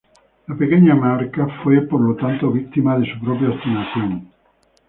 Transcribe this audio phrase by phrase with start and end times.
[0.47, 4.31] La pequeña marca fue, por lo tanto, víctima de su propia obstinación.